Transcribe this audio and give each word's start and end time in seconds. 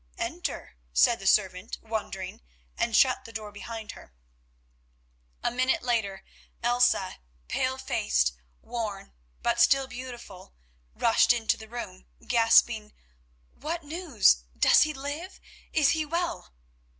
"Enter," 0.17 0.77
said 0.93 1.19
the 1.19 1.27
servant 1.27 1.77
wondering, 1.83 2.41
and 2.75 2.95
shut 2.95 3.23
the 3.23 3.31
door 3.31 3.51
behind 3.51 3.91
her. 3.91 4.15
A 5.43 5.51
minute 5.51 5.83
later 5.83 6.23
Elsa, 6.63 7.17
pale 7.47 7.77
faced, 7.77 8.33
worn, 8.63 9.13
but 9.43 9.61
still 9.61 9.85
beautiful, 9.85 10.55
rushed 10.95 11.31
into 11.33 11.55
the 11.55 11.69
room, 11.69 12.07
gasping, 12.25 12.93
"What 13.53 13.83
news? 13.83 14.43
Does 14.57 14.81
he 14.81 14.93
live? 14.95 15.39
Is 15.71 15.89
he 15.89 16.03
well?" 16.03 16.51